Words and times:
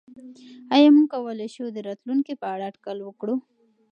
آیا 0.75 0.87
موږ 0.95 1.07
کولای 1.13 1.49
شو 1.55 1.65
د 1.73 1.77
راتلونکي 1.87 2.33
په 2.41 2.45
اړه 2.53 2.63
اټکل 2.69 2.97
وکړو؟ 3.03 3.35